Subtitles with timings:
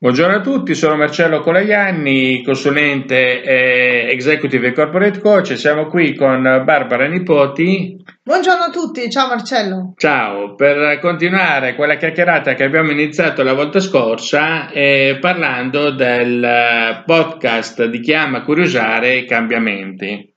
[0.00, 5.58] Buongiorno a tutti, sono Marcello Colaianni, consulente e executive corporate coach.
[5.58, 7.96] Siamo qui con Barbara Nipoti.
[8.22, 9.94] Buongiorno a tutti, ciao Marcello.
[9.96, 17.86] Ciao, per continuare quella chiacchierata che abbiamo iniziato la volta scorsa eh, parlando del podcast
[17.86, 20.32] di Chi ama curiosare i cambiamenti.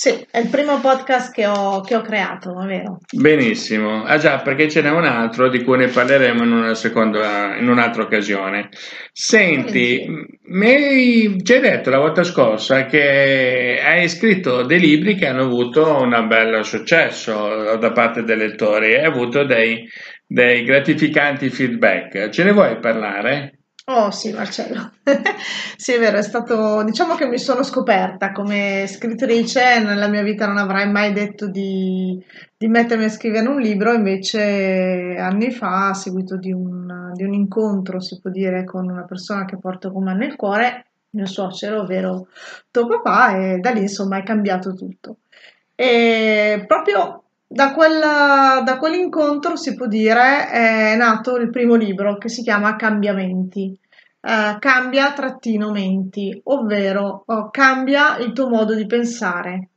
[0.00, 3.00] Sì, è il primo podcast che ho, che ho creato, è vero?
[3.12, 4.04] Benissimo.
[4.04, 7.68] Ah già, perché ce n'è un altro di cui ne parleremo in, una seconda, in
[7.68, 8.68] un'altra occasione.
[9.10, 10.06] Senti,
[10.50, 16.00] mi ci hai detto la volta scorsa che hai scritto dei libri che hanno avuto
[16.00, 19.84] un bel successo da parte dei lettori e hai avuto dei,
[20.24, 22.28] dei gratificanti feedback.
[22.28, 23.57] Ce ne vuoi parlare?
[23.90, 24.92] Oh sì, Marcello.
[25.74, 30.46] sì, è vero, è stato, diciamo che mi sono scoperta come scrittrice, nella mia vita
[30.46, 32.22] non avrei mai detto di,
[32.54, 37.32] di mettermi a scrivere un libro, invece anni fa, a seguito di un, di un
[37.32, 41.80] incontro, si può dire, con una persona che porto con me nel cuore, mio suocero,
[41.80, 42.28] ovvero
[42.70, 45.20] tuo papà, e da lì insomma è cambiato tutto.
[45.74, 52.28] E proprio da, quella, da quell'incontro si può dire è nato il primo libro che
[52.28, 53.78] si chiama Cambiamenti.
[54.28, 59.70] Eh, cambia trattino menti, ovvero oh, cambia il tuo modo di pensare,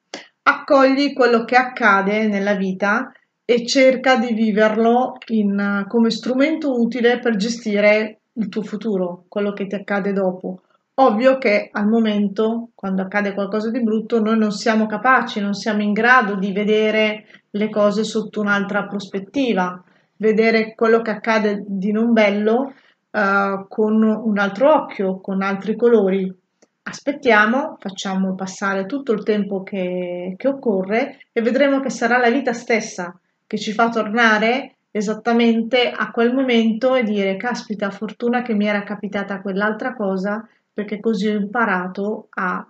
[0.43, 3.13] accogli quello che accade nella vita
[3.45, 9.67] e cerca di viverlo in, come strumento utile per gestire il tuo futuro, quello che
[9.67, 10.63] ti accade dopo.
[10.95, 15.81] Ovvio che al momento, quando accade qualcosa di brutto, noi non siamo capaci, non siamo
[15.81, 19.81] in grado di vedere le cose sotto un'altra prospettiva,
[20.17, 22.73] vedere quello che accade di non bello
[23.11, 26.33] uh, con un altro occhio, con altri colori.
[26.83, 32.53] Aspettiamo, facciamo passare tutto il tempo che, che occorre e vedremo che sarà la vita
[32.53, 38.65] stessa che ci fa tornare esattamente a quel momento e dire caspita, fortuna che mi
[38.65, 42.65] era capitata quell'altra cosa perché così ho imparato a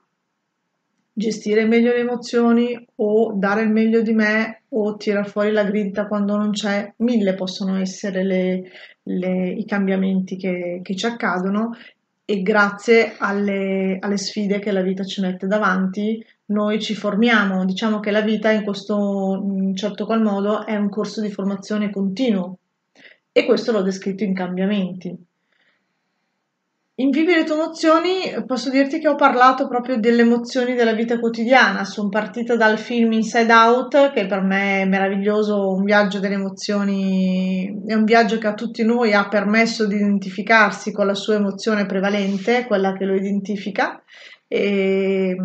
[1.14, 6.08] gestire meglio le emozioni o dare il meglio di me o tirar fuori la grinta
[6.08, 6.94] quando non c'è.
[6.98, 8.72] Mille possono essere le,
[9.04, 11.76] le, i cambiamenti che, che, ci accadono
[12.24, 17.66] e grazie alle, alle, sfide che la vita ci mette davanti noi ci formiamo.
[17.66, 21.90] Diciamo che la vita in questo in certo qual modo è un corso di formazione
[21.90, 22.58] continuo
[23.32, 25.18] e questo l'ho descritto in cambiamenti.
[27.02, 31.18] In Vivi le tue emozioni posso dirti che ho parlato proprio delle emozioni della vita
[31.18, 31.84] quotidiana.
[31.84, 37.82] Sono partita dal film Inside Out, che per me è meraviglioso, un viaggio delle emozioni,
[37.88, 41.88] è un viaggio che a tutti noi ha permesso di identificarsi con la sua emozione
[41.88, 44.04] prevalente, quella che lo identifica,
[44.48, 45.36] e,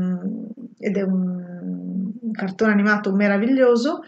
[0.78, 4.00] ed è un, un cartone animato meraviglioso.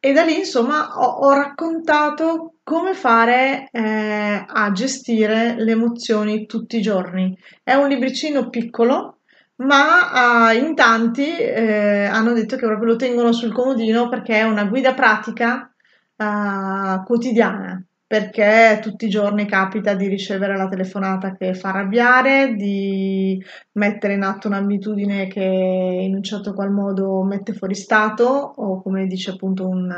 [0.00, 6.78] E da lì, insomma, ho, ho raccontato come fare eh, a gestire le emozioni tutti
[6.78, 7.36] i giorni.
[7.62, 9.20] È un libricino piccolo,
[9.56, 14.42] ma eh, in tanti eh, hanno detto che proprio lo tengono sul comodino perché è
[14.42, 15.72] una guida pratica
[16.16, 23.42] eh, quotidiana perché tutti i giorni capita di ricevere la telefonata che fa arrabbiare, di
[23.72, 29.06] mettere in atto un'abitudine che in un certo qual modo mette fuori stato o come
[29.06, 29.90] dice appunto un,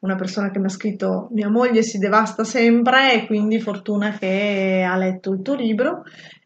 [0.00, 4.84] una persona che mi ha scritto mia moglie si devasta sempre e quindi fortuna che
[4.86, 6.02] ha letto il tuo libro.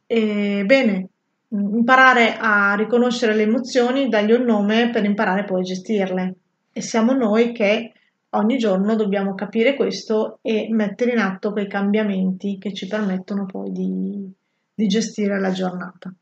[0.06, 1.08] E, bene,
[1.48, 6.34] imparare a riconoscere le emozioni, dargli un nome per imparare poi a gestirle.
[6.72, 7.92] E siamo noi che
[8.32, 13.72] Ogni giorno dobbiamo capire questo e mettere in atto quei cambiamenti che ci permettono poi
[13.72, 14.32] di,
[14.72, 16.14] di gestire la giornata.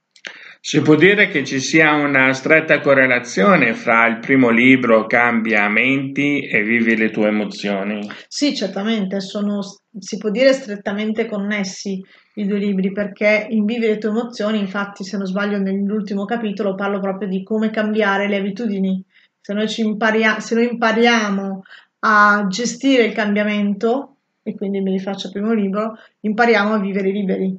[0.60, 6.62] Si può dire che ci sia una stretta correlazione fra il primo libro Cambiamenti e
[6.62, 8.10] Vivi le tue emozioni?
[8.26, 9.60] Sì, certamente, sono,
[9.98, 12.02] si può dire strettamente connessi
[12.34, 16.74] i due libri perché in Vivi le tue emozioni, infatti se non sbaglio nell'ultimo capitolo
[16.74, 19.04] parlo proprio di come cambiare le abitudini.
[19.40, 21.62] Se noi, imparia- se noi impariamo
[22.00, 27.10] a gestire il cambiamento, e quindi me li faccio al primo libro, impariamo a vivere
[27.10, 27.56] liberi.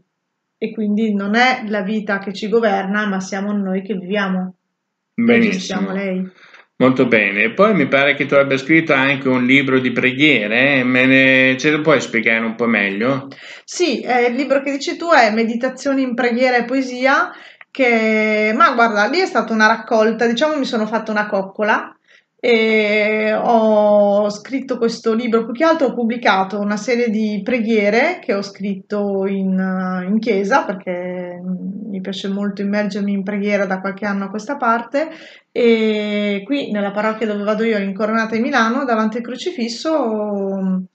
[0.58, 4.56] E quindi non è la vita che ci governa, ma siamo noi che viviamo.
[5.13, 5.92] Benissimo.
[5.92, 6.30] lei.
[6.78, 7.52] Molto bene.
[7.52, 11.58] Poi mi pare che tu abbia scritto anche un libro di preghiere, me ne...
[11.58, 13.28] ce lo puoi spiegare un po' meglio?
[13.66, 17.31] Sì, eh, il libro che dici tu è Meditazioni in preghiera e poesia,
[17.69, 21.94] che, ma guarda, lì è stata una raccolta, diciamo mi sono fatta una coccola
[22.41, 28.33] e ho scritto questo libro, più che altro ho pubblicato una serie di preghiere che
[28.33, 34.25] ho scritto in, in chiesa perché mi piace molto immergermi in preghiera da qualche anno
[34.25, 35.09] a questa parte
[35.51, 40.86] e qui nella parrocchia dove vado io in Coronata di Milano davanti al crocifisso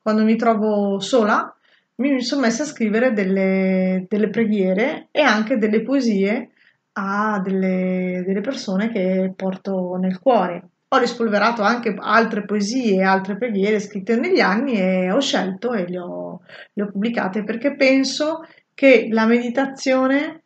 [0.00, 1.54] quando mi trovo sola
[1.96, 6.50] mi sono messa a scrivere delle, delle preghiere e anche delle poesie
[6.92, 10.70] a delle, delle persone che porto nel cuore.
[10.88, 15.88] Ho rispolverato anche altre poesie e altre preghiere scritte negli anni e ho scelto e
[15.88, 16.40] le ho,
[16.72, 20.42] le ho pubblicate perché penso che la meditazione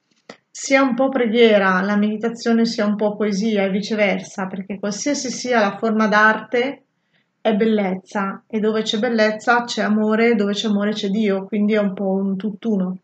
[0.51, 5.61] sia un po' preghiera, la meditazione sia un po' poesia e viceversa, perché qualsiasi sia
[5.61, 6.83] la forma d'arte
[7.41, 11.79] è bellezza e dove c'è bellezza c'è amore, dove c'è amore c'è Dio, quindi è
[11.79, 12.99] un po' un tutt'uno.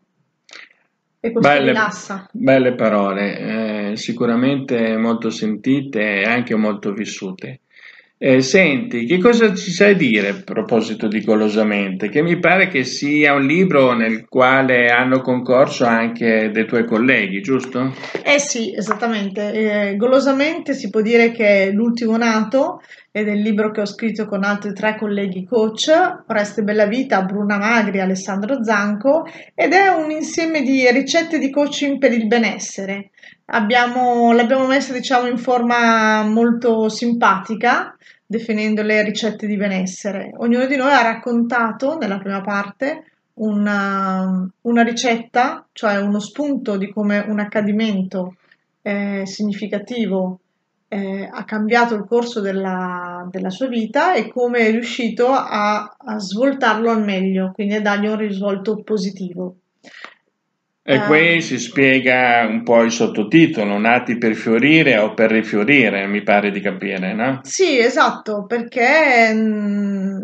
[1.21, 2.27] E questo belle, rilassa.
[2.31, 7.61] Belle parole, eh, sicuramente molto sentite e anche molto vissute.
[8.17, 12.07] Eh, senti, che cosa ci sai dire a proposito di Golosamente?
[12.07, 17.41] Che mi pare che sia un libro nel quale hanno concorso anche dei tuoi colleghi,
[17.41, 17.93] giusto?
[18.23, 19.51] Eh sì, esattamente.
[19.51, 22.81] Eh, golosamente si può dire che è l'ultimo nato
[23.11, 25.89] ed è il libro che ho scritto con altri tre colleghi coach,
[26.27, 32.13] Oreste Bellavita, Bruna Magri, Alessandro Zanco, ed è un insieme di ricette di coaching per
[32.13, 33.11] il benessere.
[33.47, 37.95] Abbiamo, l'abbiamo messa diciamo in forma molto simpatica,
[38.25, 40.31] definendo le ricette di benessere.
[40.37, 46.91] Ognuno di noi ha raccontato nella prima parte una, una ricetta, cioè uno spunto di
[46.91, 48.35] come un accadimento
[48.81, 50.39] eh, significativo
[50.87, 56.19] eh, ha cambiato il corso della, della, sua vita e come è riuscito a, a
[56.19, 59.55] svoltarlo al meglio, quindi a dargli un risvolto positivo.
[60.87, 66.05] E uh, qui si spiega un po' il sottotitolo, nati per fiorire o per rifiorire,
[66.05, 67.39] mi pare di capire, no?
[67.41, 70.17] Sì, esatto, perché mm,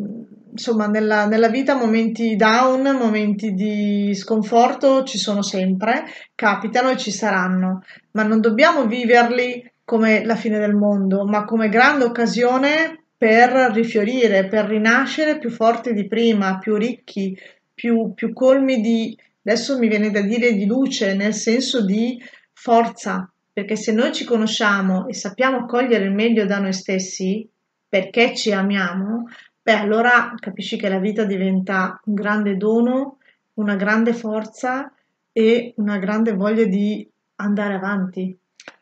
[0.52, 6.04] insomma nella, nella, vita momenti down, momenti di sconforto ci sono sempre,
[6.36, 7.82] capitano e ci saranno,
[8.12, 14.48] ma non dobbiamo viverli come la fine del mondo, ma come grande occasione per rifiorire,
[14.48, 17.36] per rinascere più forti di prima, più ricchi,
[17.74, 22.22] più, più colmi di adesso mi viene da dire di luce, nel senso di
[22.54, 27.48] forza, perché se noi ci conosciamo e sappiamo cogliere il meglio da noi stessi,
[27.88, 29.28] perché ci amiamo,
[29.62, 33.18] beh, allora capisci che la vita diventa un grande dono,
[33.56, 34.94] una grande forza
[35.32, 38.38] e una grande voglia di andare avanti.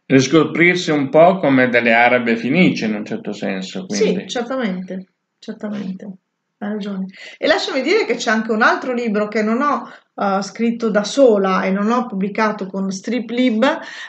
[0.05, 3.85] Riscoprirsi un po' come delle arabe fenici in un certo senso.
[3.85, 4.21] Quindi.
[4.21, 5.05] Sì, certamente,
[5.39, 6.05] certamente.
[6.57, 7.05] Hai ragione.
[7.37, 9.89] E lasciami dire che c'è anche un altro libro che non ho
[10.19, 13.63] uh, scritto da sola e non ho pubblicato con Striplib,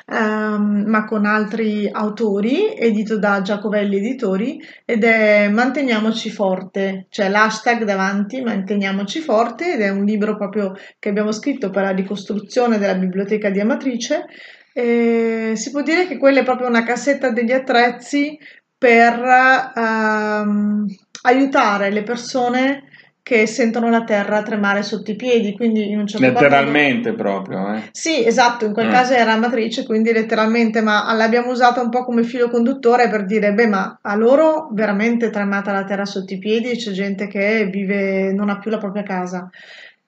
[0.06, 7.84] um, ma con altri autori, edito da Giacovelli Editori, ed è Manteniamoci forte, cioè l'hashtag
[7.84, 12.96] davanti, Manteniamoci forte, ed è un libro proprio che abbiamo scritto per la ricostruzione della
[12.96, 14.26] biblioteca di Amatrice.
[14.72, 18.38] E si può dire che quella è proprio una cassetta degli attrezzi
[18.76, 19.72] per...
[19.74, 20.86] Um,
[21.22, 22.84] aiutare le persone
[23.22, 27.22] che sentono la terra tremare sotto i piedi, quindi in un certo letteralmente modo...
[27.22, 27.74] proprio.
[27.74, 27.82] Eh.
[27.92, 28.92] Sì, esatto, in quel mm.
[28.92, 33.52] caso era matrice, quindi letteralmente, ma l'abbiamo usata un po' come filo conduttore per dire,
[33.52, 38.32] beh, ma a loro veramente tremata la terra sotto i piedi, c'è gente che vive,
[38.32, 39.48] non ha più la propria casa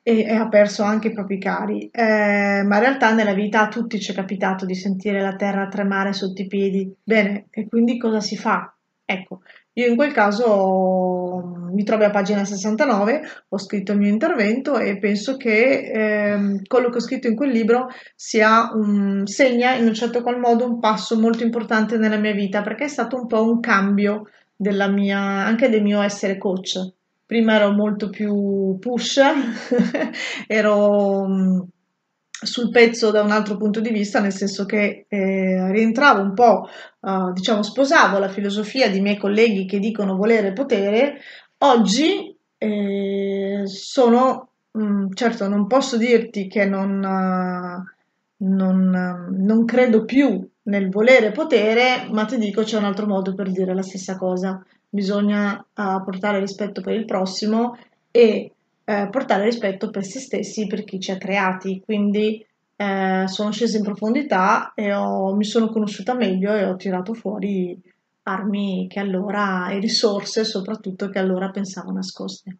[0.02, 3.68] e, e ha perso anche i propri cari, eh, ma in realtà nella vita a
[3.68, 6.92] tutti ci è capitato di sentire la terra tremare sotto i piedi.
[7.02, 8.74] Bene, e quindi cosa si fa?
[9.04, 9.42] Ecco,
[9.74, 14.98] io in quel caso mi trovo a pagina 69, ho scritto il mio intervento e
[14.98, 19.94] penso che eh, quello che ho scritto in quel libro sia un, segna in un
[19.94, 23.42] certo qual modo un passo molto importante nella mia vita perché è stato un po'
[23.42, 26.78] un cambio mia, anche del mio essere coach.
[27.26, 29.20] Prima ero molto più push,
[30.46, 31.66] ero
[32.42, 36.68] sul pezzo da un altro punto di vista, nel senso che eh, rientravo un po',
[37.00, 41.20] uh, diciamo, sposavo la filosofia di miei colleghi che dicono volere potere.
[41.64, 49.64] Oggi eh, sono, mh, mm, certo, non posso dirti che non, uh, non, uh, non
[49.64, 53.82] credo più nel volere potere, ma ti dico c'è un altro modo per dire la
[53.82, 54.64] stessa cosa.
[54.88, 57.78] Bisogna portare rispetto per il prossimo
[58.10, 58.52] e
[58.84, 61.80] eh, portare rispetto per se stessi, per chi ci ha creati.
[61.82, 62.44] Quindi
[62.76, 67.80] eh, sono scesa in profondità e ho, mi sono conosciuta meglio e ho tirato fuori
[68.24, 72.58] armi che allora e risorse soprattutto che allora pensavo nascoste.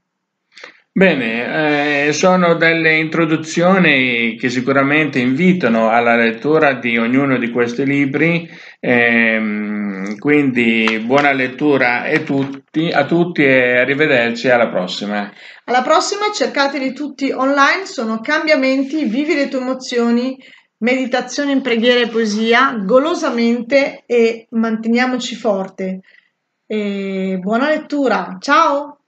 [0.95, 8.47] Bene, eh, sono delle introduzioni che sicuramente invitano alla lettura di ognuno di questi libri,
[8.79, 15.33] ehm, quindi buona lettura a tutti, a tutti e arrivederci alla prossima.
[15.65, 20.37] Alla prossima cercateli tutti online, sono cambiamenti, vivi le tue emozioni,
[20.83, 26.01] meditazione in preghiera e poesia, golosamente e manteniamoci forte.
[26.67, 29.02] E buona lettura, ciao!